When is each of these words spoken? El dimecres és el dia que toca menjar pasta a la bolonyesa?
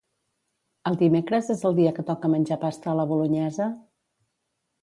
El 0.91 0.97
dimecres 1.01 1.51
és 1.55 1.61
el 1.71 1.77
dia 1.81 1.93
que 1.99 2.07
toca 2.09 2.33
menjar 2.37 2.59
pasta 2.65 2.93
a 2.95 2.99
la 3.01 3.07
bolonyesa? 3.15 3.73